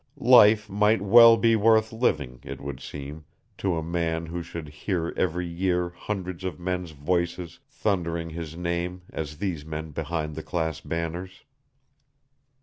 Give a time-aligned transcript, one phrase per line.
[0.17, 3.23] Life might well be worth living, it would seem,
[3.59, 9.03] to a man who should hear every year hundreds of men's voices thundering his name
[9.11, 11.43] as these men behind the class banners.